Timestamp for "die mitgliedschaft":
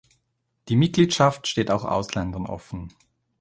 0.67-1.45